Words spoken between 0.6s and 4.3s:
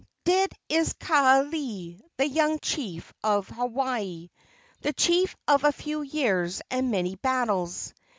is Kaaialii, the young chief of Hawaii,